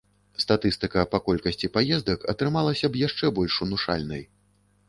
[0.43, 4.27] Статыстыка па колькасці паездак атрымалася б яшчэ больш унушальнай.